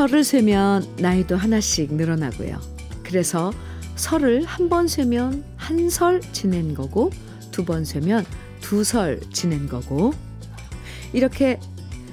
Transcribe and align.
설을 0.00 0.24
세면 0.24 0.96
나이도 0.96 1.36
하나씩 1.36 1.92
늘어나고요. 1.92 2.58
그래서 3.02 3.52
설을 3.96 4.46
한 4.46 4.70
번 4.70 4.88
세면 4.88 5.44
한 5.58 5.90
설 5.90 6.22
지낸 6.32 6.72
거고 6.74 7.10
두 7.50 7.66
번 7.66 7.84
세면 7.84 8.24
두 8.62 8.82
설 8.82 9.20
지낸 9.30 9.68
거고 9.68 10.14
이렇게 11.12 11.60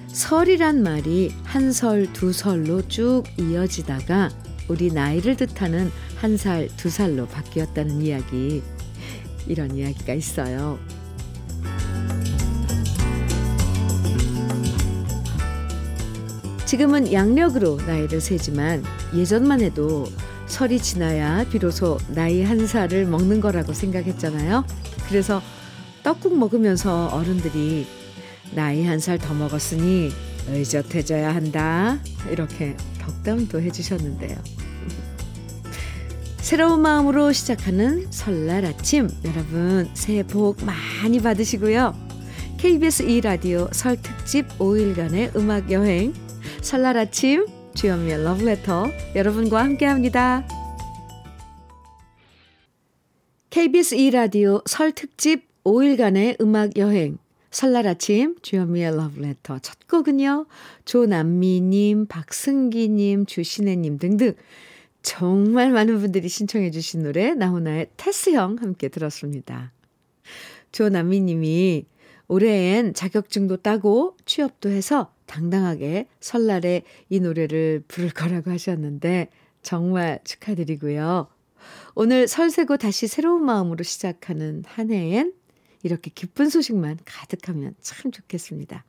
설이란 0.10 0.84
말이 0.84 1.32
한 1.46 1.72
설, 1.72 2.12
두 2.12 2.34
설로 2.34 2.86
쭉 2.90 3.24
이어지다가 3.40 4.32
우리 4.68 4.92
나이를 4.92 5.38
뜻하는 5.38 5.90
한 6.18 6.36
살, 6.36 6.68
두 6.76 6.90
살로 6.90 7.26
바뀌었다는 7.28 8.02
이야기. 8.02 8.64
이런 9.48 9.74
이야기가 9.78 10.14
있어요. 10.14 10.78
지금은 16.68 17.14
양력으로 17.14 17.78
나이를 17.88 18.20
세지만 18.20 18.84
예전만 19.16 19.62
해도 19.62 20.06
설이 20.48 20.80
지나야 20.82 21.46
비로소 21.50 21.98
나이 22.10 22.44
한 22.44 22.68
살을 22.68 23.06
먹는 23.06 23.40
거라고 23.40 23.72
생각했잖아요. 23.72 24.66
그래서 25.08 25.42
떡국 26.04 26.38
먹으면서 26.38 27.08
어른들이 27.08 27.88
나이 28.54 28.84
한 28.86 29.00
살 29.00 29.18
더 29.18 29.34
먹었으니 29.34 30.12
의젓해져야 30.50 31.34
한다. 31.34 32.00
이렇게 32.30 32.76
덕담도 33.00 33.62
해주셨는데요. 33.62 34.36
새로운 36.42 36.82
마음으로 36.82 37.32
시작하는 37.32 38.08
설날 38.10 38.66
아침 38.66 39.10
여러분 39.24 39.90
새해 39.94 40.22
복 40.24 40.58
많이 40.66 41.22
받으시고요. 41.22 41.94
KBS 42.58 43.06
2라디오 43.06 43.74
설 43.74 43.96
특집 44.02 44.48
5일간의 44.60 45.34
음악 45.38 45.72
여행 45.72 46.14
설날 46.62 46.98
아침 46.98 47.46
주현미의 47.76 48.24
러브레터 48.24 48.88
여러분과 49.16 49.64
함께합니다. 49.64 50.48
KBS 53.50 53.96
2라디오 53.96 54.68
설 54.68 54.92
특집 54.92 55.48
5일간의 55.64 56.42
음악 56.42 56.78
여행 56.78 57.18
설날 57.52 57.88
아침 57.88 58.36
주현미의 58.42 58.96
러브레터 58.96 59.60
첫 59.60 59.88
곡은요. 59.88 60.48
조남미님, 60.86 62.08
박승기님, 62.08 63.26
주신혜님 63.26 63.98
등등 63.98 64.34
정말 65.02 65.72
많은 65.72 66.00
분들이 66.00 66.28
신청해 66.28 66.72
주신 66.72 67.04
노래 67.04 67.34
나훈아의 67.34 67.88
테스형 67.98 68.58
함께 68.60 68.90
들었습니다. 68.90 69.72
조남미님이 70.72 71.86
올해엔 72.28 72.94
자격증도 72.94 73.58
따고 73.58 74.18
취업도 74.26 74.70
해서 74.70 75.14
당당하게 75.28 76.08
설날에 76.20 76.84
이 77.10 77.20
노래를 77.20 77.84
부를 77.88 78.10
거라고 78.10 78.50
하셨는데 78.50 79.30
정말 79.62 80.20
축하드리고요. 80.24 81.28
오늘 81.94 82.28
설세고 82.28 82.78
다시 82.78 83.08
새로운 83.08 83.46
마음으로 83.46 83.84
시작하는 83.84 84.64
한 84.66 84.92
해엔 84.92 85.34
이렇게 85.84 86.10
기쁜 86.14 86.50
소식만 86.50 87.00
가득하면 87.06 87.76
참 87.82 88.12
좋겠습니다. 88.12 88.84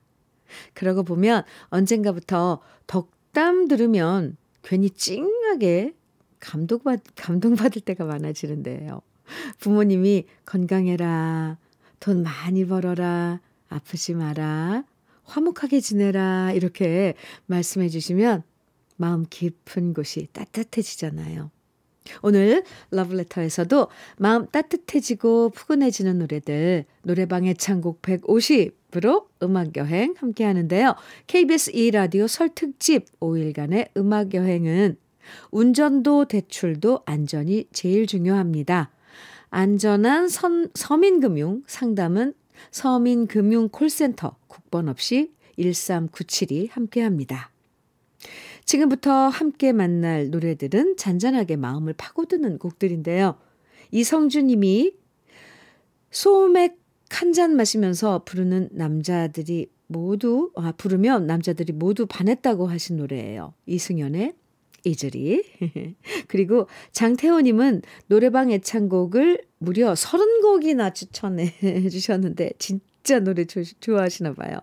그러고 0.72 1.03
보면 1.03 1.42
언젠가부터 1.69 2.61
덕담 2.86 3.69
들으면 3.69 4.36
괜히 4.62 4.91
찡하게 4.91 5.94
감동받, 6.41 7.03
감동받을 7.16 7.82
때가 7.82 8.04
많아지는데요. 8.04 9.03
부모님이 9.59 10.27
건강해라, 10.44 11.59
돈 12.00 12.22
많이 12.22 12.65
벌어라, 12.65 13.41
아프지 13.69 14.15
마라, 14.15 14.84
화목하게 15.28 15.81
지내라, 15.81 16.53
이렇게 16.53 17.15
말씀해 17.47 17.89
주시면 17.89 18.43
마음 18.97 19.25
깊은 19.28 19.94
곳이 19.94 20.28
따뜻해지잖아요. 20.33 21.50
오늘 22.22 22.65
러브레터에서도 22.91 23.89
마음 24.16 24.47
따뜻해지고 24.47 25.50
푸근해지는 25.50 26.19
노래들 26.19 26.87
노래방의 27.03 27.56
창곡 27.56 28.00
150으로 28.03 29.27
음악여행 29.43 30.15
함께 30.16 30.44
하는데요. 30.44 30.94
KBS 31.27 31.72
2라디오 31.72 32.27
설 32.27 32.49
특집 32.55 33.05
5일간의 33.21 33.91
음악여행은 33.97 34.97
운전도 35.50 36.25
대출도 36.25 37.03
안전이 37.05 37.66
제일 37.72 38.06
중요합니다. 38.06 38.91
안전한 39.50 40.28
선, 40.28 40.71
서민금융 40.75 41.62
상담은 41.66 42.34
서민금융콜센터 42.70 44.36
국번 44.46 44.88
없이 44.88 45.32
1397이 45.58 46.70
함께합니다. 46.70 47.50
지금부터 48.64 49.28
함께 49.28 49.72
만날 49.72 50.30
노래들은 50.30 50.97
잔잔하게 50.97 51.56
마음을 51.56 51.94
파고드는 51.94 52.58
곡들인데요. 52.58 53.38
이성주 53.91 54.42
님이 54.42 54.92
소맥 56.10 56.78
한 57.10 57.32
잔 57.32 57.56
마시면서 57.56 58.24
부르는 58.24 58.68
남자들이 58.72 59.70
모두, 59.86 60.52
아, 60.56 60.72
부르면 60.72 61.26
남자들이 61.26 61.72
모두 61.72 62.06
반했다고 62.06 62.66
하신 62.66 62.98
노래예요. 62.98 63.54
이승연의 63.66 64.34
이즈리. 64.84 65.44
그리고 66.28 66.69
장태호님은 66.93 67.83
노래방 68.06 68.50
애창곡을 68.50 69.43
무려 69.59 69.93
30곡이나 69.93 70.94
추천해 70.94 71.53
주셨는데, 71.89 72.53
진짜 72.59 73.21
노래 73.21 73.44
조, 73.44 73.62
좋아하시나 73.62 74.34
봐요. 74.34 74.59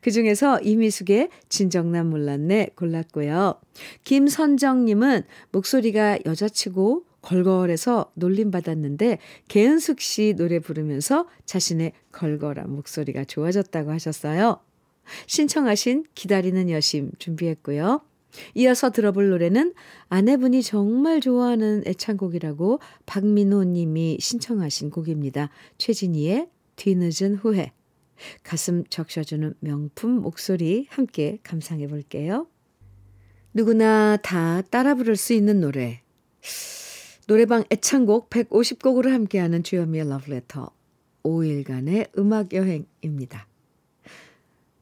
그 0.00 0.10
중에서 0.10 0.60
이미숙의 0.60 1.28
진정난 1.48 2.08
몰랐네 2.08 2.70
골랐고요. 2.74 3.60
김선정님은 4.04 5.22
목소리가 5.52 6.18
여자치고 6.24 7.04
걸걸해서 7.22 8.12
놀림받았는데 8.14 9.18
개은숙 9.48 10.00
씨 10.00 10.34
노래 10.36 10.58
부르면서 10.58 11.28
자신의 11.44 11.92
걸걸한 12.12 12.70
목소리가 12.70 13.24
좋아졌다고 13.24 13.90
하셨어요. 13.90 14.60
신청하신 15.26 16.04
기다리는 16.14 16.70
여심 16.70 17.12
준비했고요. 17.18 18.00
이어서 18.54 18.90
들어볼 18.90 19.30
노래는 19.30 19.74
아내분이 20.08 20.62
정말 20.62 21.20
좋아하는 21.20 21.82
애창곡이라고 21.86 22.80
박민호 23.06 23.64
님이 23.64 24.18
신청하신 24.20 24.90
곡입니다. 24.90 25.50
최진희의 25.78 26.48
뒤늦은 26.76 27.36
후회. 27.36 27.72
가슴 28.42 28.84
적셔주는 28.84 29.54
명품 29.60 30.10
목소리 30.20 30.86
함께 30.90 31.38
감상해 31.42 31.88
볼게요. 31.88 32.46
누구나 33.52 34.16
다 34.16 34.62
따라 34.62 34.94
부를 34.94 35.16
수 35.16 35.32
있는 35.32 35.60
노래. 35.60 36.02
노래방 37.26 37.64
애창곡 37.70 38.28
150곡으로 38.30 39.08
함께하는 39.10 39.62
주현미의 39.62 40.08
러브레터 40.08 40.70
5일간의 41.22 42.18
음악 42.18 42.52
여행입니다. 42.52 43.49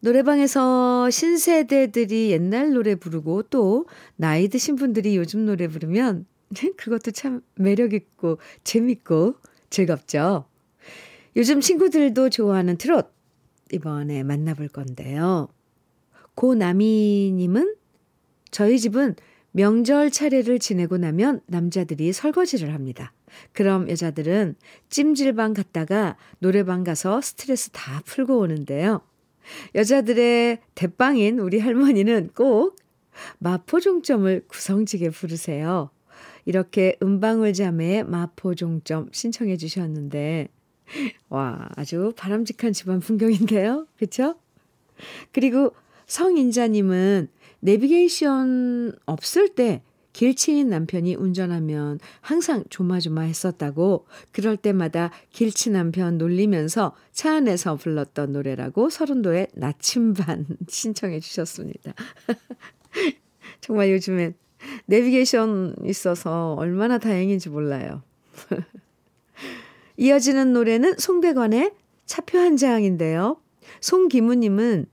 노래방에서 0.01 1.11
신세대들이 1.11 2.31
옛날 2.31 2.73
노래 2.73 2.95
부르고 2.95 3.43
또 3.45 3.87
나이 4.17 4.49
드신 4.49 4.77
분들이 4.77 5.17
요즘 5.17 5.45
노래 5.45 5.67
부르면 5.67 6.27
그것도 6.77 7.11
참 7.11 7.43
매력있고 7.57 8.39
재밌고 8.65 9.35
즐겁죠. 9.71 10.45
요즘 11.37 11.61
친구들도 11.61 12.31
좋아하는 12.31 12.77
트롯 12.77 13.13
이번에 13.73 14.23
만나볼 14.23 14.69
건데요. 14.69 15.49
고나미님은 16.35 17.75
저희 18.51 18.79
집은 18.79 19.17
명절 19.53 20.11
차례를 20.11 20.59
지내고 20.59 20.99
나면 20.99 21.41
남자들이 21.47 22.13
설거지를 22.13 22.73
합니다. 22.73 23.13
그럼 23.53 23.91
여자들은 23.91 24.55
찜질방 24.89 25.53
갔다가 25.55 26.17
노래방 26.39 26.85
가서 26.85 27.21
스트레스 27.21 27.71
다 27.71 28.01
풀고 28.05 28.39
오는데요. 28.39 29.03
여자들의 29.75 30.59
대빵인 30.75 31.39
우리 31.39 31.59
할머니는 31.59 32.31
꼭 32.35 32.77
마포종점을 33.39 34.45
구성지게 34.49 35.11
부르세요. 35.11 35.91
이렇게 36.45 36.97
음방울 37.03 37.53
자매의 37.53 38.05
마포종점 38.05 39.11
신청해 39.13 39.57
주셨는데 39.57 40.49
와, 41.29 41.69
아주 41.77 42.13
바람직한 42.17 42.73
집안 42.73 43.01
풍경인데요. 43.01 43.87
그쵸? 43.99 44.37
그리고 45.33 45.75
성인자님은 46.07 47.29
내비게이션 47.61 48.93
없을 49.05 49.49
때 49.51 49.83
길치인 50.19 50.69
남편이 50.69 51.15
운전하면 51.15 52.01
항상 52.21 52.65
조마조마했었다고 52.71 54.09
그럴 54.33 54.57
때마다 54.57 55.13
길치 55.31 55.71
남편 55.71 56.19
놀리면서 56.19 56.97
차 57.13 57.37
안에서 57.37 57.77
불렀던 57.77 58.33
노래라고 58.33 58.91
서른도의 58.91 59.47
나침반 59.55 60.45
신청해 60.67 61.21
주셨습니다. 61.21 61.95
정말 63.61 63.93
요즘엔 63.93 64.35
내비게이션 64.87 65.77
있어서 65.85 66.55
얼마나 66.55 66.99
다행인지 66.99 67.49
몰라요. 67.49 68.03
이어지는 69.99 70.53
노래는 70.53 70.97
송백관의 70.99 71.75
차표 72.07 72.39
한 72.39 72.57
장인데요. 72.57 73.41
송기무님은 73.81 74.87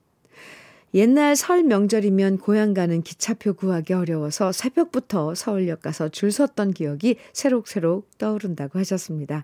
옛날 0.96 1.36
설 1.36 1.64
명절이면 1.64 2.38
고향 2.38 2.74
가는 2.74 3.02
기차표 3.02 3.54
구하기 3.54 3.92
어려워서 3.92 4.54
새벽부터 4.54 5.36
서울역 5.36 5.82
가서 5.82 6.08
줄 6.08 6.32
섰던 6.32 6.72
기억이 6.72 7.18
새록새록 7.34 8.18
떠오른다고 8.18 8.80
하셨습니다. 8.80 9.44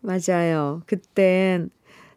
맞아요. 0.00 0.82
그땐 0.86 1.70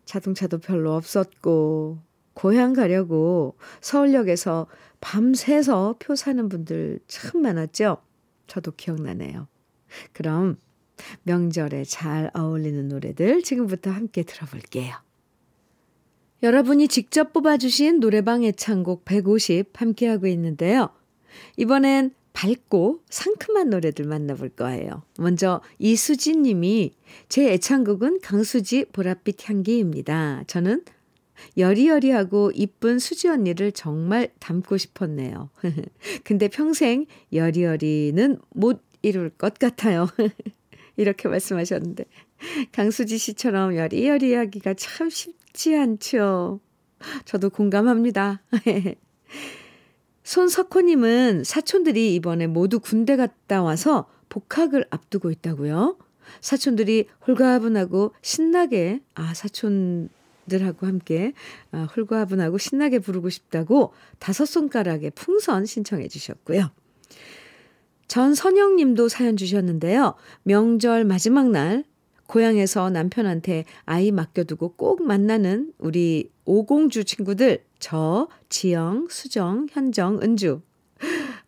자동차도 0.05 0.59
별로 0.59 0.93
없었고, 0.93 1.97
고향 2.35 2.73
가려고 2.73 3.57
서울역에서 3.81 4.67
밤새서 5.01 5.95
표 5.97 6.15
사는 6.15 6.47
분들 6.49 6.99
참 7.07 7.41
많았죠? 7.41 7.97
저도 8.45 8.73
기억나네요. 8.77 9.47
그럼 10.13 10.57
명절에 11.23 11.83
잘 11.83 12.29
어울리는 12.35 12.87
노래들 12.89 13.41
지금부터 13.41 13.89
함께 13.89 14.21
들어볼게요. 14.21 15.08
여러분이 16.41 16.87
직접 16.87 17.33
뽑아주신 17.33 17.99
노래방 17.99 18.43
애창곡 18.43 19.03
150 19.03 19.69
함께하고 19.73 20.27
있는데요. 20.27 20.89
이번엔 21.57 22.11
밝고 22.31 23.01
상큼한 23.09 23.69
노래들 23.69 24.05
만나볼 24.05 24.49
거예요. 24.49 25.03
먼저 25.17 25.61
이수진 25.79 26.43
님이 26.43 26.93
제 27.27 27.51
애창곡은 27.51 28.21
강수지 28.21 28.85
보랏빛 28.85 29.49
향기입니다. 29.49 30.43
저는 30.47 30.83
여리여리하고 31.57 32.51
이쁜 32.53 32.99
수지 32.99 33.27
언니를 33.27 33.73
정말 33.73 34.29
닮고 34.39 34.77
싶었네요. 34.77 35.49
근데 36.23 36.47
평생 36.47 37.05
여리여리는 37.33 38.37
못 38.51 38.81
이룰 39.01 39.29
것 39.29 39.55
같아요. 39.55 40.07
이렇게 40.95 41.27
말씀하셨는데 41.27 42.05
강수지 42.71 43.17
씨처럼 43.17 43.75
여리여리하기가 43.75 44.75
참 44.75 45.09
쉽 45.09 45.38
지 45.53 45.75
않죠. 45.75 46.59
저도 47.25 47.49
공감합니다. 47.49 48.41
손석호님은 50.23 51.43
사촌들이 51.43 52.13
이번에 52.15 52.47
모두 52.47 52.79
군대 52.79 53.15
갔다 53.15 53.63
와서 53.63 54.07
복학을 54.29 54.85
앞두고 54.89 55.31
있다고요. 55.31 55.97
사촌들이 56.41 57.07
홀가분하고 57.27 58.13
신나게 58.21 59.01
아 59.15 59.33
사촌들하고 59.33 60.85
함께 60.85 61.33
아, 61.71 61.87
홀가분하고 61.95 62.59
신나게 62.59 62.99
부르고 62.99 63.29
싶다고 63.29 63.93
다섯 64.19 64.45
손가락에 64.45 65.09
풍선 65.09 65.65
신청해 65.65 66.07
주셨고요. 66.07 66.69
전선영 68.07 68.75
님도 68.75 69.07
사연 69.07 69.37
주셨는데요. 69.37 70.15
명절 70.43 71.05
마지막 71.05 71.49
날 71.49 71.83
고향에서 72.29 72.91
남편한테 72.91 73.65
아이 73.85 74.11
맡겨두고 74.11 74.73
꼭 74.73 75.01
만나는 75.01 75.73
우리 75.79 76.29
오공주 76.45 77.03
친구들, 77.03 77.63
저, 77.79 78.27
지영, 78.49 79.07
수정, 79.09 79.65
현정, 79.71 80.19
은주. 80.21 80.61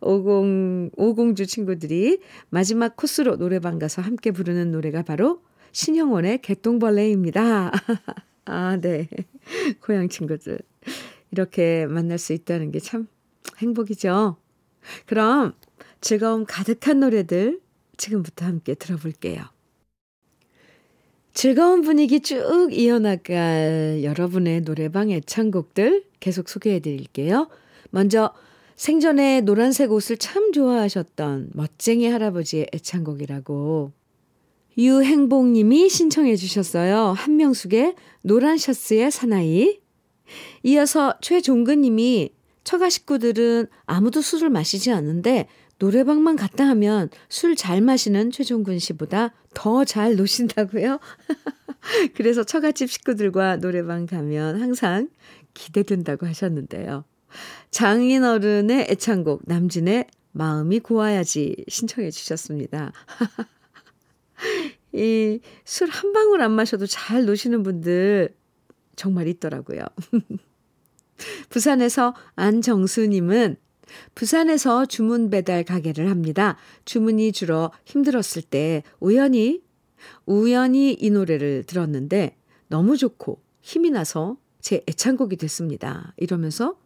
오공, 0.00 0.90
오공주 0.96 1.46
친구들이 1.46 2.18
마지막 2.50 2.96
코스로 2.96 3.36
노래방 3.36 3.78
가서 3.78 4.02
함께 4.02 4.32
부르는 4.32 4.72
노래가 4.72 5.02
바로 5.02 5.40
신형원의 5.70 6.42
개똥벌레입니다. 6.42 7.70
아, 8.46 8.76
네. 8.80 9.08
고향 9.80 10.08
친구들. 10.08 10.58
이렇게 11.30 11.86
만날 11.86 12.18
수 12.18 12.32
있다는 12.32 12.72
게 12.72 12.80
참 12.80 13.06
행복이죠. 13.58 14.36
그럼 15.06 15.52
즐거움 16.00 16.44
가득한 16.44 16.98
노래들 16.98 17.60
지금부터 17.96 18.46
함께 18.46 18.74
들어볼게요. 18.74 19.44
즐거운 21.34 21.80
분위기 21.80 22.20
쭉 22.20 22.68
이어나갈 22.72 24.00
여러분의 24.02 24.62
노래방 24.62 25.10
애창곡들 25.10 26.04
계속 26.20 26.48
소개해 26.48 26.80
드릴게요. 26.80 27.48
먼저 27.90 28.32
생전에 28.76 29.40
노란색 29.40 29.92
옷을 29.92 30.18
참 30.18 30.52
좋아하셨던 30.52 31.50
멋쟁이 31.54 32.06
할아버지의 32.08 32.68
애창곡이라고 32.74 33.92
유행복 34.76 35.48
님이 35.48 35.88
신청해 35.88 36.36
주셨어요. 36.36 37.12
한명숙의 37.16 37.94
노란 38.22 38.58
셔츠의 38.58 39.10
사나이. 39.10 39.80
이어서 40.62 41.14
최종근 41.20 41.82
님이 41.82 42.30
처가 42.64 42.88
식구들은 42.88 43.66
아무도 43.84 44.22
술을 44.22 44.50
마시지 44.50 44.90
않는데 44.90 45.46
노래방만 45.82 46.36
갔다 46.36 46.64
하면 46.68 47.10
술 47.28 47.56
잘 47.56 47.80
마시는 47.80 48.30
최종근 48.30 48.78
씨보다 48.78 49.32
더 49.52 49.84
잘 49.84 50.14
노신다고요? 50.14 51.00
그래서 52.14 52.44
처갓집 52.44 52.88
식구들과 52.88 53.56
노래방 53.56 54.06
가면 54.06 54.60
항상 54.60 55.08
기대된다고 55.54 56.26
하셨는데요. 56.26 57.04
장인 57.72 58.22
어른의 58.22 58.86
애창곡 58.90 59.42
남진의 59.46 60.06
마음이 60.30 60.78
고와야지 60.78 61.64
신청해 61.66 62.12
주셨습니다. 62.12 62.92
이 64.94 65.40
술 65.66 65.90
한 65.90 66.12
방울 66.12 66.42
안 66.42 66.52
마셔도 66.52 66.86
잘 66.86 67.24
노시는 67.24 67.64
분들 67.64 68.32
정말 68.94 69.26
있더라고요. 69.26 69.82
부산에서 71.50 72.14
안정수님은 72.36 73.56
부산에서 74.14 74.86
주문 74.86 75.30
배달 75.30 75.64
가게를 75.64 76.10
합니다. 76.10 76.56
주문이 76.84 77.32
줄어 77.32 77.70
힘들었을 77.84 78.42
때 78.42 78.82
우연히, 79.00 79.62
우연히 80.26 80.92
이 80.92 81.10
노래를 81.10 81.64
들었는데 81.64 82.36
너무 82.68 82.96
좋고 82.96 83.40
힘이 83.60 83.90
나서 83.90 84.36
제 84.60 84.82
애창곡이 84.88 85.36
됐습니다. 85.36 86.14
이러면서 86.16 86.76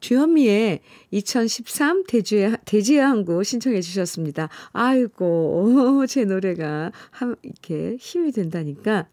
주현미의 0.00 0.80
2013 1.12 2.04
대지의, 2.08 2.58
대지의 2.64 3.00
항구 3.00 3.44
신청해 3.44 3.80
주셨습니다. 3.80 4.48
아이고, 4.72 6.04
제 6.08 6.24
노래가 6.24 6.90
한, 7.10 7.36
이렇게 7.42 7.96
힘이 8.00 8.32
된다니까 8.32 9.06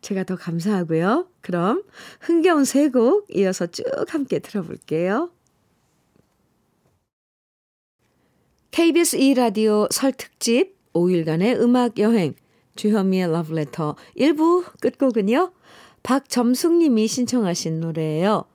제가 0.00 0.24
더 0.24 0.36
감사하고요. 0.36 1.28
그럼 1.42 1.82
흥겨운 2.20 2.64
세 2.64 2.90
곡 2.90 3.26
이어서 3.34 3.66
쭉 3.66 3.84
함께 4.08 4.38
들어볼게요. 4.38 5.30
KBS 8.72 9.18
2라디오 9.18 9.92
설 9.92 10.12
특집 10.12 10.78
5일간의 10.94 11.60
음악 11.60 11.98
여행 11.98 12.34
주현미의 12.74 13.30
러브레터 13.30 13.96
1부 14.16 14.64
끝곡은요. 14.80 15.52
박점숙 16.02 16.78
님이 16.78 17.06
신청하신 17.06 17.80
노래예요. 17.80 18.46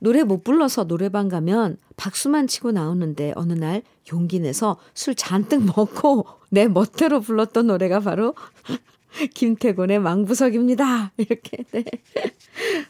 노래 0.00 0.24
못 0.24 0.42
불러서 0.42 0.88
노래방 0.88 1.28
가면 1.28 1.76
박수만 1.96 2.48
치고 2.48 2.72
나오는데 2.72 3.34
어느 3.36 3.52
날 3.52 3.82
용기 4.12 4.40
내서 4.40 4.78
술 4.94 5.14
잔뜩 5.14 5.62
먹고 5.76 6.26
내 6.50 6.66
멋대로 6.66 7.20
불렀던 7.20 7.68
노래가 7.68 8.00
바로 8.00 8.34
김태곤의 9.34 10.00
망부석입니다. 10.00 11.12
이렇게, 11.18 11.58
네. 11.70 11.84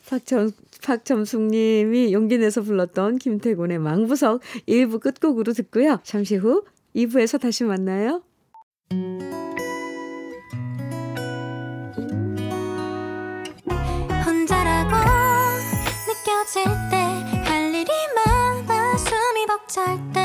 박점, 0.08 0.52
박점숙 0.82 1.42
님이 1.42 2.12
용기 2.12 2.38
내서 2.38 2.62
불렀던 2.62 3.18
김태곤의 3.18 3.78
망부석 3.78 4.40
1부 4.68 5.00
끝곡으로 5.00 5.52
듣고요. 5.52 6.00
잠시 6.02 6.36
후 6.36 6.64
2부에서 6.94 7.40
다시 7.40 7.64
만나요. 7.64 8.22
혼자라고 14.24 14.96
느껴질 16.08 16.64
때 16.90 17.12
할 17.44 17.74
일이 17.74 17.90
많아 18.14 18.96
숨이 18.96 19.46
벅찰 19.46 19.98
때 20.12 20.20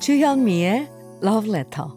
주현미의 0.00 0.88
Love 1.22 1.50
Letter. 1.50 1.88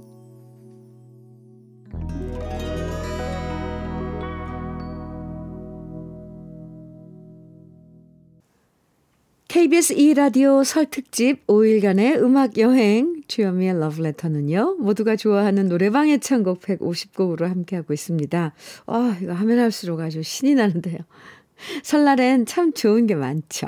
KBS 9.48 9.96
2라디오 9.96 10.64
설 10.66 10.88
특집 10.88 11.48
5일간의 11.48 12.22
음악 12.22 12.58
여행 12.58 13.22
주현미의 13.28 13.76
Letter는요. 13.76 14.76
모두가 14.80 15.16
좋아하는 15.16 15.70
노래방 15.70 16.10
애창곡 16.10 16.60
150곡으로 16.60 17.48
함께하고 17.48 17.94
있습니다. 17.94 18.54
아, 18.88 19.18
이거 19.22 19.32
하면 19.34 19.60
할수록 19.60 20.02
아주 20.02 20.22
신이 20.22 20.56
나는데요. 20.56 21.00
설날엔 21.84 22.46
참 22.46 22.74
좋은 22.74 23.08
게 23.08 23.16
많죠. 23.16 23.68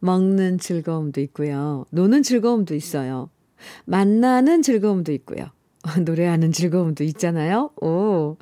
먹는 0.00 0.58
즐거움도 0.58 1.20
있고요. 1.22 1.84
노는 1.90 2.22
즐거움도 2.22 2.74
있어요. 2.74 3.30
만나는 3.84 4.62
즐거움도 4.62 5.12
있고요. 5.12 5.46
노래하는 6.04 6.52
즐거움도 6.52 7.04
있잖아요. 7.04 7.70
오, 7.80 8.36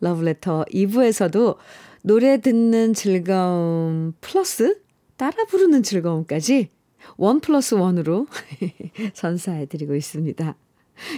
러브레터 0.00 0.64
2부에서도 0.72 1.56
노래 2.02 2.40
듣는 2.40 2.94
즐거움 2.94 4.14
플러스 4.20 4.80
따라 5.16 5.44
부르는 5.44 5.82
즐거움까지 5.82 6.70
원 7.16 7.40
플러스 7.40 7.74
원으로 7.74 8.26
선사해 9.14 9.66
드리고 9.66 9.94
있습니다. 9.94 10.56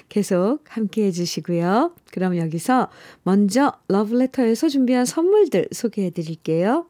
계속 0.08 0.60
함께 0.68 1.04
해주시고요. 1.06 1.94
그럼 2.12 2.36
여기서 2.36 2.88
먼저 3.22 3.72
러브레터에서 3.88 4.68
준비한 4.68 5.04
선물들 5.06 5.68
소개해 5.72 6.10
드릴게요. 6.10 6.89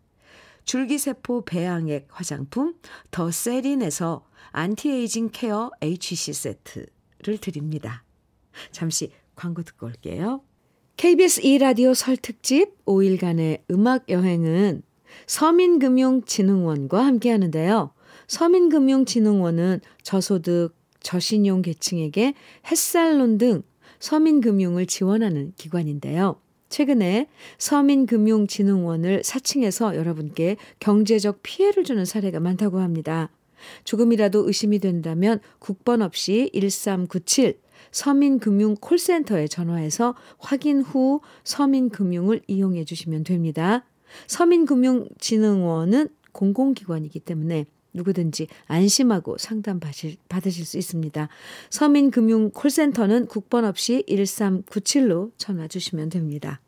줄기세포 0.71 1.43
배양액 1.43 2.07
화장품 2.11 2.75
더 3.11 3.29
세린에서 3.29 4.25
anti-aging 4.51 5.31
care 5.33 5.69
HC 5.81 6.31
세트를 6.31 7.39
드립니다. 7.41 8.05
잠시 8.71 9.11
광고 9.35 9.63
듣고 9.63 9.87
올게요. 9.87 10.41
KBS 10.95 11.41
2라디오 11.41 11.93
설 11.93 12.15
특집 12.15 12.85
5일간의 12.85 13.63
음악 13.69 14.09
여행은 14.09 14.83
서민금융진흥원과 15.27 17.05
함께 17.05 17.31
하는데요. 17.31 17.93
서민금융진흥원은 18.27 19.81
저소득, 20.03 20.73
저신용 21.01 21.63
계층에게 21.63 22.33
햇살론 22.67 23.37
등 23.37 23.63
서민금융을 23.99 24.85
지원하는 24.85 25.51
기관인데요. 25.57 26.39
최근에 26.71 27.27
서민금융진흥원을 27.59 29.23
사칭해서 29.23 29.95
여러분께 29.95 30.55
경제적 30.79 31.41
피해를 31.43 31.83
주는 31.83 32.03
사례가 32.05 32.39
많다고 32.39 32.79
합니다. 32.79 33.29
조금이라도 33.83 34.47
의심이 34.47 34.79
된다면 34.79 35.39
국번 35.59 36.01
없이 36.01 36.49
1397 36.53 37.59
서민금융 37.91 38.75
콜센터에 38.79 39.47
전화해서 39.47 40.15
확인 40.39 40.81
후 40.81 41.19
서민금융을 41.43 42.41
이용해 42.47 42.85
주시면 42.85 43.25
됩니다. 43.25 43.85
서민금융진흥원은 44.27 46.07
공공기관이기 46.31 47.19
때문에 47.19 47.65
누구든지 47.93 48.47
안심하고 48.67 49.37
상담 49.37 49.79
받으실, 49.79 50.65
수 50.65 50.77
있습니다. 50.77 51.29
서민금융 51.69 52.51
콜센터는 52.51 53.27
국번 53.27 53.65
없이 53.65 54.03
1397로 54.07 55.31
전화 55.37 55.67
주시면 55.67 56.09
됩니다. 56.09 56.61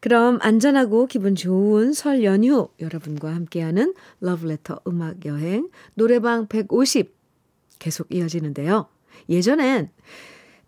그럼 0.00 0.38
안전하고 0.40 1.06
기분 1.06 1.34
좋은 1.34 1.92
설 1.92 2.24
연휴 2.24 2.68
여러분과 2.80 3.34
함께하는 3.34 3.94
러브레터 4.20 4.80
음악 4.86 5.26
여행 5.26 5.68
노래방 5.94 6.46
150 6.46 7.14
계속 7.78 8.06
이어지는데요. 8.10 8.88
예전엔 9.28 9.90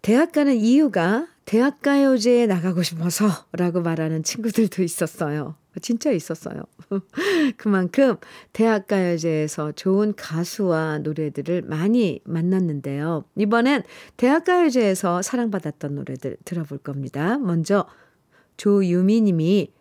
대학 0.02 0.32
가는 0.32 0.54
이유가 0.54 1.28
대학가요제에 1.44 2.46
나가고 2.46 2.82
싶어서 2.82 3.28
라고 3.52 3.80
말하는 3.80 4.22
친구들도 4.22 4.82
있었어요. 4.82 5.56
진짜 5.80 6.10
있었어요. 6.10 6.62
그만큼 7.56 8.16
대학가요제에서 8.52 9.72
좋은 9.72 10.14
가수와 10.14 10.98
노래들을 10.98 11.62
많이 11.62 12.20
만났는데요. 12.24 13.24
이번엔 13.36 13.82
대학가요제에서 14.16 15.22
사랑받았던 15.22 15.94
노래들 15.94 16.36
들어볼 16.44 16.78
겁니다. 16.78 17.38
먼저 17.38 17.86
조유미 18.56 19.22
님이 19.22 19.72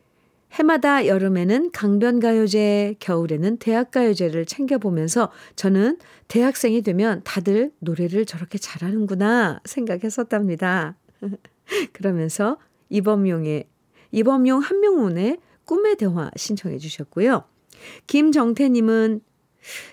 해마다 0.54 1.08
여름에는 1.08 1.72
강변가요제, 1.72 2.96
겨울에는 3.00 3.58
대학가요제를 3.58 4.46
챙겨보면서 4.46 5.32
저는 5.56 5.98
대학생이 6.28 6.82
되면 6.82 7.22
다들 7.24 7.72
노래를 7.80 8.26
저렇게 8.26 8.58
잘하는구나 8.58 9.62
생각했었답니다. 9.64 10.96
그러면서 11.94 12.58
이범용의, 12.90 13.68
이범용 14.12 14.60
한명훈의 14.60 15.38
꿈의 15.66 15.96
대화 15.98 16.32
신청해 16.36 16.78
주셨고요. 16.78 17.44
김정태님은 18.08 19.22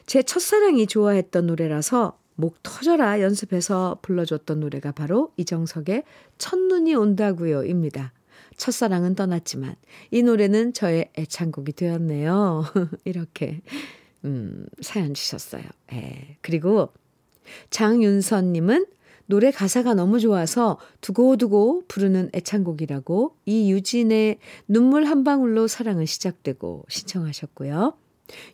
제 0.07 0.23
첫사랑이 0.23 0.87
좋아했던 0.87 1.47
노래라서 1.47 2.19
목 2.35 2.63
터져라 2.63 3.21
연습해서 3.21 3.99
불러줬던 4.03 4.61
노래가 4.61 4.93
바로 4.93 5.33
이정석의 5.37 6.05
첫눈이 6.39 6.95
온다고요 6.95 7.65
입니다. 7.65 8.13
첫사랑은 8.57 9.15
떠났지만 9.15 9.77
이 10.11 10.23
노래는 10.23 10.73
저의 10.73 11.11
애창곡이 11.19 11.73
되었네요. 11.73 12.65
이렇게 13.05 13.61
음, 14.25 14.67
사연 14.81 15.15
주셨어요. 15.15 15.63
예. 15.93 16.37
그리고 16.41 16.93
장윤선님은 17.71 18.87
노래 19.29 19.51
가사가 19.51 19.93
너무 19.93 20.21
좋아서 20.21 20.79
두고두고 21.03 21.85
부르는 21.87 22.31
애창곡이라고 22.33 23.37
이유진의 23.45 24.39
눈물 24.67 25.05
한 25.05 25.23
방울로 25.23 25.69
사랑은 25.69 26.07
시작되고 26.07 26.87
신청하셨고요. 26.89 27.95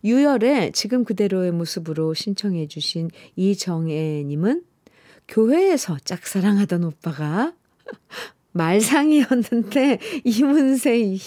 유열의 0.02 0.72
지금 0.72 1.04
그대로의 1.04 1.52
모습으로 1.52 2.14
신청해 2.14 2.66
주신 2.66 3.08
이정애님은 3.36 4.64
교회에서 5.28 5.96
짝사랑하던 6.04 6.82
오빠가 6.82 7.54
말상이었는데 8.50 10.00
이문세, 10.24 11.18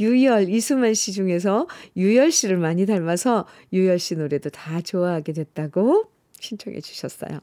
유열, 0.00 0.48
이수만 0.48 0.94
씨 0.94 1.12
중에서 1.12 1.68
유열 1.96 2.32
씨를 2.32 2.58
많이 2.58 2.86
닮아서 2.86 3.46
유열 3.72 4.00
씨 4.00 4.16
노래도 4.16 4.50
다 4.50 4.80
좋아하게 4.80 5.32
됐다고 5.32 6.10
신청해 6.40 6.80
주셨어요. 6.80 7.40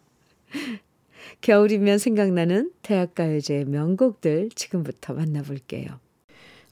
겨울이면 1.42 1.98
생각나는 1.98 2.72
대학가요제의 2.82 3.66
명곡들 3.66 4.50
지금부터 4.56 5.14
만나볼게요. 5.14 6.00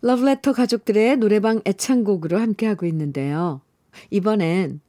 러브레터 0.01 0.53
가족들의 0.53 1.17
노래방 1.17 1.61
애창곡으로 1.65 2.39
함께하고 2.39 2.85
있는데요. 2.87 3.61
이번엔 4.09 4.81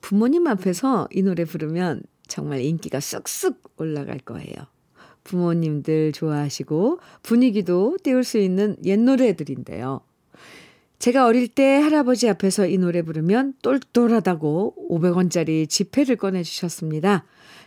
부모님 0.00 0.46
앞에서 0.46 1.08
이 1.12 1.22
노래 1.22 1.44
부르면 1.44 2.02
정말 2.26 2.60
인기가 2.60 3.00
쑥쑥 3.00 3.74
올라갈 3.76 4.18
거예요. 4.18 4.54
부모님들 5.24 6.12
좋아하시고 6.12 7.00
분위기도 7.22 7.96
띄울 8.02 8.24
수 8.24 8.38
있는 8.38 8.76
옛 8.84 8.98
노래들인데요. 8.98 10.00
제가 10.98 11.26
어릴 11.26 11.48
때 11.48 11.76
할아버지 11.76 12.28
앞에서 12.28 12.66
이 12.66 12.78
노래 12.78 13.02
부르면 13.02 13.54
똘똘하다고 13.62 14.88
500원짜리 14.90 15.68
지폐를 15.68 16.16
꺼내주셨습니다. 16.16 17.24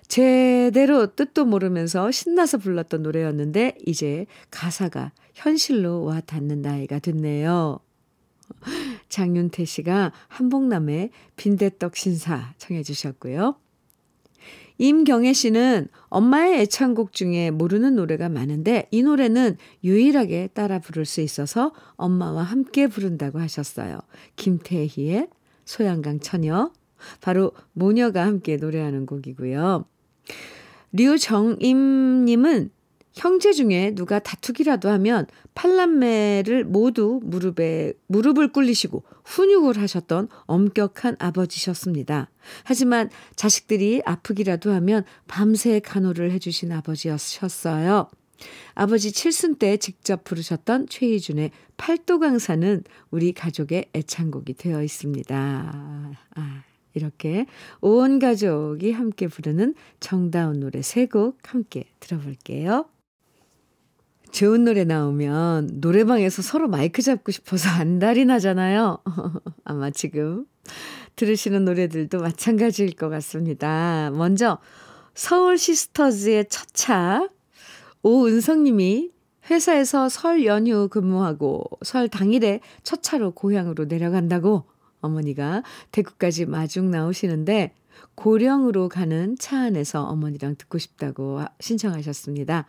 제대로 0.09 1.05
뜻도 1.15 1.45
모르면서 1.45 2.09
신나서 2.09 2.57
불렀던 2.57 3.03
노래였는데 3.03 3.77
이제 3.85 4.25
가사가 4.49 5.11
현실로 5.35 6.03
와 6.03 6.19
닿는 6.19 6.63
나이가 6.63 6.97
됐네요. 6.97 7.79
장윤태 9.07 9.65
씨가 9.65 10.11
한복남의 10.27 11.11
빈대떡 11.35 11.95
신사 11.95 12.53
청해 12.57 12.81
주셨고요. 12.81 13.55
임경애 14.79 15.33
씨는 15.33 15.89
엄마의 16.07 16.61
애창곡 16.61 17.13
중에 17.13 17.51
모르는 17.51 17.95
노래가 17.95 18.29
많은데 18.29 18.87
이 18.89 19.03
노래는 19.03 19.57
유일하게 19.83 20.47
따라 20.53 20.79
부를 20.79 21.05
수 21.05 21.21
있어서 21.21 21.71
엄마와 21.97 22.41
함께 22.41 22.87
부른다고 22.87 23.39
하셨어요. 23.39 23.99
김태희의 24.37 25.27
소양강 25.65 26.21
처녀. 26.21 26.71
바로 27.21 27.51
모녀가 27.73 28.25
함께 28.25 28.57
노래하는 28.57 29.05
곡이고요. 29.05 29.85
류정임님은 30.91 32.71
형제 33.13 33.51
중에 33.51 33.93
누가 33.95 34.19
다투기라도 34.19 34.89
하면 34.89 35.25
팔남매를 35.53 36.63
모두 36.63 37.19
무릎에 37.23 37.93
무릎을 38.07 38.51
꿇리시고 38.53 39.03
훈육을 39.25 39.77
하셨던 39.77 40.29
엄격한 40.45 41.17
아버지셨습니다. 41.19 42.29
하지만 42.63 43.09
자식들이 43.35 44.01
아프기라도 44.05 44.71
하면 44.71 45.03
밤새 45.27 45.79
간호를 45.79 46.31
해주신 46.31 46.71
아버지였었어요. 46.71 48.09
아버지 48.73 49.11
칠순 49.11 49.55
때 49.55 49.75
직접 49.75 50.23
부르셨던 50.23 50.87
최희준의 50.87 51.51
팔도강사는 51.75 52.83
우리 53.11 53.33
가족의 53.33 53.89
애창곡이 53.93 54.53
되어 54.53 54.81
있습니다. 54.81 55.35
아, 56.35 56.63
이렇게 56.93 57.45
온 57.81 58.19
가족이 58.19 58.91
함께 58.91 59.27
부르는 59.27 59.75
정다운 59.99 60.59
노래 60.59 60.81
세 60.81 61.05
곡 61.05 61.37
함께 61.43 61.85
들어볼게요. 61.99 62.85
좋은 64.31 64.63
노래 64.63 64.83
나오면 64.83 65.79
노래방에서 65.81 66.41
서로 66.43 66.67
마이크 66.67 67.01
잡고 67.01 67.31
싶어서 67.31 67.69
안달이 67.69 68.25
나잖아요. 68.25 68.99
아마 69.63 69.89
지금 69.89 70.45
들으시는 71.15 71.65
노래들도 71.65 72.19
마찬가지일 72.19 72.95
것 72.95 73.09
같습니다. 73.09 74.11
먼저 74.13 74.59
서울 75.15 75.57
시스터즈의 75.57 76.47
첫차 76.49 77.27
오은성님이 78.03 79.11
회사에서 79.49 80.09
설 80.09 80.45
연휴 80.45 80.87
근무하고 80.89 81.63
설 81.81 82.07
당일에 82.07 82.59
첫 82.83 83.01
차로 83.01 83.31
고향으로 83.31 83.85
내려간다고 83.85 84.65
어머니가 85.01 85.63
대구까지 85.91 86.45
마중 86.45 86.91
나오시는데 86.91 87.73
고령으로 88.15 88.89
가는 88.89 89.35
차 89.37 89.59
안에서 89.61 90.03
어머니랑 90.03 90.55
듣고 90.57 90.77
싶다고 90.77 91.41
신청하셨습니다. 91.59 92.67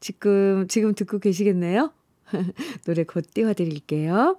지금, 0.00 0.66
지금 0.68 0.94
듣고 0.94 1.18
계시겠네요? 1.18 1.92
노래 2.84 3.04
곧 3.04 3.24
띄워드릴게요. 3.32 4.38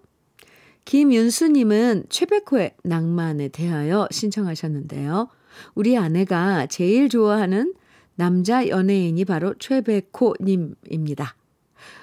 김윤수님은 0.85 2.05
최백호의 2.09 2.75
낭만에 2.83 3.47
대하여 3.47 4.07
신청하셨는데요. 4.11 5.29
우리 5.73 5.97
아내가 5.97 6.67
제일 6.67 7.09
좋아하는 7.09 7.73
남자 8.15 8.67
연예인이 8.67 9.25
바로 9.25 9.55
최백호님입니다. 9.57 11.35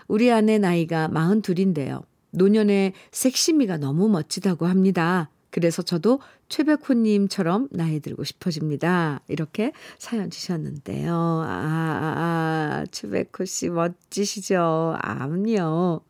우리 0.08 0.30
아내 0.30 0.58
나이가 0.58 1.08
42인데요. 1.08 2.02
노년의 2.32 2.92
섹시미가 3.10 3.78
너무 3.78 4.08
멋지다고 4.08 4.66
합니다. 4.66 5.30
그래서 5.50 5.82
저도 5.82 6.20
최백호님처럼 6.48 7.68
나이 7.70 8.00
들고 8.00 8.24
싶어집니다. 8.24 9.20
이렇게 9.28 9.72
사연 9.98 10.30
주셨는데요. 10.30 11.14
아, 11.14 11.46
아, 11.46 12.14
아 12.16 12.86
최백호 12.90 13.44
씨 13.44 13.68
멋지시죠? 13.68 14.96
암요. 15.00 16.00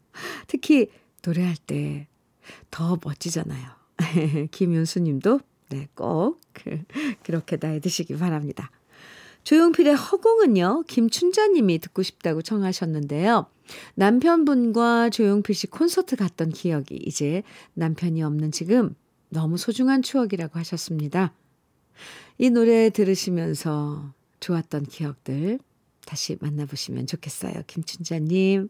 특히 0.46 0.88
노래할 1.24 1.56
때 1.56 2.06
더 2.70 2.98
멋지잖아요. 3.02 3.68
김윤수 4.50 5.00
님도 5.00 5.40
네, 5.70 5.88
꼭 5.94 6.40
그렇게 7.22 7.56
나이 7.56 7.80
드시기 7.80 8.16
바랍니다. 8.16 8.70
조용필의 9.44 9.94
허공은요, 9.94 10.84
김춘자님이 10.86 11.78
듣고 11.80 12.02
싶다고 12.02 12.42
청하셨는데요. 12.42 13.46
남편분과 13.94 15.10
조용필 15.10 15.54
씨 15.54 15.66
콘서트 15.66 16.16
갔던 16.16 16.50
기억이 16.50 16.96
이제 17.06 17.42
남편이 17.74 18.22
없는 18.22 18.52
지금 18.52 18.94
너무 19.28 19.56
소중한 19.56 20.02
추억이라고 20.02 20.58
하셨습니다. 20.58 21.32
이 22.38 22.50
노래 22.50 22.90
들으시면서 22.90 24.12
좋았던 24.40 24.84
기억들 24.84 25.58
다시 26.04 26.36
만나보시면 26.40 27.06
좋겠어요. 27.06 27.54
김춘자님. 27.66 28.68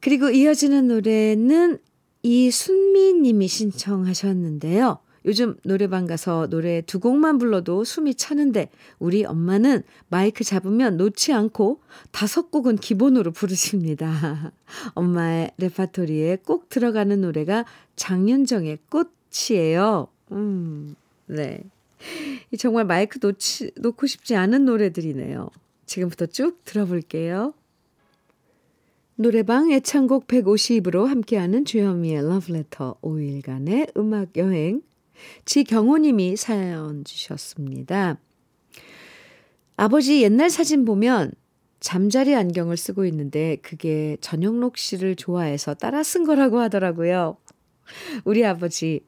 그리고 0.00 0.30
이어지는 0.30 0.88
노래는 0.88 1.78
이순미 2.22 3.14
님이 3.14 3.48
신청하셨는데요. 3.48 4.98
요즘 5.24 5.56
노래방 5.62 6.06
가서 6.06 6.48
노래 6.48 6.82
두 6.82 6.98
곡만 6.98 7.38
불러도 7.38 7.84
숨이 7.84 8.14
차는데 8.14 8.70
우리 8.98 9.24
엄마는 9.24 9.82
마이크 10.08 10.44
잡으면 10.44 10.96
놓지 10.96 11.32
않고 11.32 11.80
다섯 12.10 12.50
곡은 12.50 12.76
기본으로 12.76 13.30
부르십니다. 13.32 14.52
엄마의 14.94 15.52
레파토리에 15.58 16.38
꼭 16.44 16.68
들어가는 16.68 17.20
노래가 17.20 17.64
장윤정의 17.96 18.78
꽃이에요. 18.90 20.08
음, 20.32 20.96
네. 21.26 21.62
정말 22.58 22.84
마이크 22.84 23.18
놓치, 23.20 23.72
놓고 23.76 24.06
싶지 24.06 24.34
않은 24.34 24.64
노래들이네요. 24.64 25.48
지금부터 25.86 26.26
쭉 26.26 26.64
들어볼게요. 26.64 27.54
노래방 29.14 29.70
애창곡 29.70 30.26
150으로 30.26 31.06
함께하는 31.06 31.64
주현미의 31.64 32.22
러브레터 32.28 32.96
5일간의 33.02 33.96
음악 33.96 34.36
여행 34.36 34.82
지경호님이 35.44 36.36
사연 36.36 37.04
주셨습니다. 37.04 38.18
아버지 39.76 40.22
옛날 40.22 40.50
사진 40.50 40.84
보면 40.84 41.32
잠자리 41.80 42.34
안경을 42.34 42.76
쓰고 42.76 43.04
있는데 43.06 43.56
그게 43.62 44.16
전영록 44.20 44.76
씨를 44.76 45.16
좋아해서 45.16 45.74
따라 45.74 46.02
쓴 46.02 46.24
거라고 46.24 46.60
하더라고요. 46.60 47.36
우리 48.24 48.44
아버지 48.44 49.00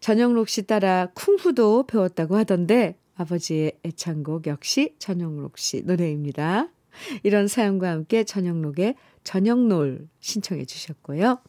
전영록 0.00 0.48
씨 0.48 0.62
따라 0.62 1.08
쿵푸도 1.14 1.86
배웠다고 1.86 2.36
하던데 2.36 2.96
아버지의 3.16 3.72
애창곡 3.84 4.46
역시 4.46 4.94
전영록 4.98 5.58
씨 5.58 5.82
노래입니다. 5.82 6.70
이런 7.22 7.48
사연과 7.48 7.90
함께 7.90 8.24
전영록의 8.24 8.94
저녁놀 9.24 10.08
신청해 10.20 10.64
주셨고요. 10.64 11.40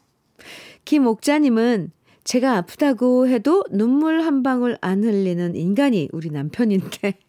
김옥자님은 0.83 1.91
제가 2.25 2.57
아프다고 2.57 3.27
해도 3.27 3.63
눈물 3.69 4.21
한 4.21 4.41
방울 4.43 4.77
안 4.81 5.03
흘리는 5.03 5.55
인간이 5.55 6.09
우리 6.11 6.31
남편인데. 6.31 7.19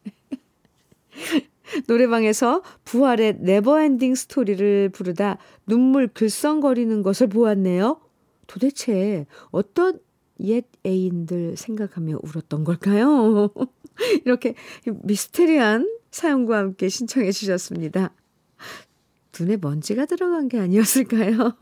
노래방에서 1.87 2.63
부활의 2.85 3.39
Never 3.41 3.74
Ending 3.74 4.15
Story를 4.15 4.89
부르다 4.89 5.37
눈물 5.67 6.09
글썽거리는 6.09 7.03
것을 7.03 7.27
보았네요. 7.29 8.01
도대체 8.47 9.27
어떤 9.51 10.01
옛 10.41 10.65
애인들 10.87 11.57
생각하며 11.57 12.21
울었던 12.23 12.65
걸까요? 12.65 13.51
이렇게 14.25 14.55
미스테리한 15.03 15.91
사연과 16.11 16.57
함께 16.57 16.89
신청해 16.89 17.33
주셨습니다. 17.33 18.15
눈에 19.39 19.59
먼지가 19.59 20.07
들어간 20.07 20.49
게 20.49 20.59
아니었을까요? 20.59 21.55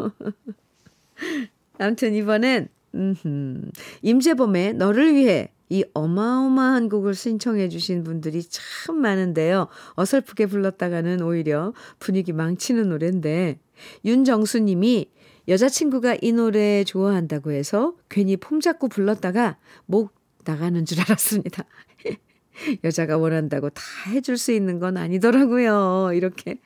아무튼 1.78 2.14
이번엔 2.14 2.68
음, 2.94 3.70
임재범의 4.02 4.74
너를 4.74 5.14
위해 5.14 5.50
이 5.68 5.84
어마어마한 5.94 6.88
곡을 6.88 7.14
신청해 7.14 7.68
주신 7.68 8.04
분들이 8.04 8.42
참 8.42 9.00
많은데요. 9.00 9.68
어설프게 9.94 10.46
불렀다가는 10.46 11.22
오히려 11.22 11.72
분위기 11.98 12.32
망치는 12.32 12.88
노래인데 12.88 13.58
윤정수 14.04 14.60
님이 14.60 15.10
여자친구가 15.48 16.18
이 16.22 16.32
노래 16.32 16.84
좋아한다고 16.84 17.50
해서 17.50 17.94
괜히 18.08 18.36
폼 18.36 18.60
잡고 18.60 18.88
불렀다가 18.88 19.58
목 19.86 20.14
나가는 20.44 20.84
줄 20.84 21.00
알았습니다. 21.00 21.64
여자가 22.84 23.18
원한다고 23.18 23.70
다 23.70 23.82
해줄 24.08 24.38
수 24.38 24.52
있는 24.52 24.78
건 24.78 24.96
아니더라고요. 24.96 26.12
이렇게 26.14 26.60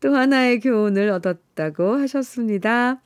또 0.00 0.14
하나의 0.14 0.60
교훈을 0.60 1.10
얻었다고 1.10 1.94
하셨습니다. 1.94 3.00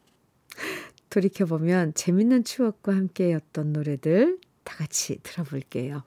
돌이켜보면 1.10 1.94
재밌는 1.94 2.44
추억과 2.44 2.94
함께였던 2.94 3.72
노래들 3.72 4.38
다 4.64 4.76
같이 4.76 5.18
들어볼게요. 5.22 6.02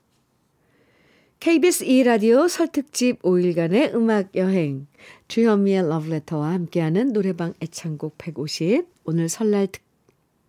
KBS 1.39 1.85
2라디오 1.85 2.47
설특집 2.47 3.23
5일간의 3.23 3.95
음악 3.95 4.35
여행 4.35 4.85
주현미의 5.27 5.89
러브레터와 5.89 6.53
함께하는 6.53 7.13
노래방 7.13 7.55
애창곡 7.59 8.19
150 8.19 8.85
오늘 9.05 9.27
설날 9.27 9.67
특 9.67 9.81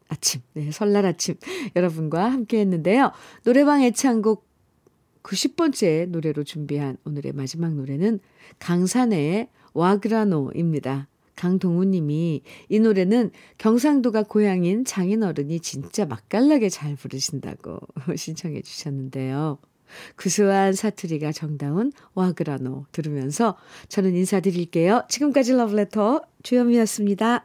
아침 0.09 0.43
네 0.53 0.71
설날 0.71 1.07
아침 1.07 1.37
여러분과 1.75 2.31
함께 2.31 2.61
했는데요. 2.61 3.13
노래방 3.45 3.83
애창곡 3.83 4.47
90번째 5.23 6.09
노래로 6.09 6.45
준비한 6.45 6.99
오늘의 7.07 7.33
마지막 7.33 7.73
노래는 7.75 8.21
강산의 8.59 9.49
와그라노입니다. 9.73 11.09
강동우 11.43 11.83
님이 11.87 12.43
이 12.69 12.79
노래는 12.79 13.33
경상도가 13.59 14.23
고향인 14.23 14.85
장인어른이 14.85 15.59
진짜 15.59 16.07
맛깔나게 16.07 16.69
잘 16.69 16.95
부르신다고 16.95 17.81
신청해 18.17 18.63
주셨는데요. 18.63 19.59
구수한 20.15 20.73
사투리가 20.73 21.33
정다운 21.33 21.93
와그라노 22.15 22.87
들으면서 22.93 23.57
저는 23.89 24.15
인사드릴게요. 24.15 25.03
지금까지 25.09 25.55
러브레터 25.55 26.23
주현미였습니다. 26.45 27.45